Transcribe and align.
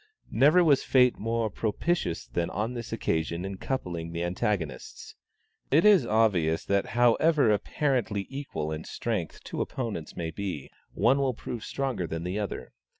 Never 0.31 0.63
was 0.63 0.81
fate 0.83 1.19
more 1.19 1.47
propitious 1.51 2.25
than 2.25 2.49
on 2.49 2.73
this 2.73 2.91
occasion 2.91 3.45
in 3.45 3.57
coupling 3.57 4.11
the 4.13 4.23
antagonists. 4.23 5.13
It 5.69 5.85
is 5.85 6.07
obvious, 6.07 6.65
that 6.65 6.87
however 6.97 7.51
apparently 7.51 8.25
equal 8.27 8.71
in 8.71 8.83
strength 8.83 9.43
two 9.43 9.61
opponents 9.61 10.15
may 10.17 10.31
be, 10.31 10.71
one 10.95 11.19
will 11.19 11.35
prove 11.35 11.63
stronger 11.63 12.07
than 12.07 12.23
the 12.23 12.39
other. 12.39 12.73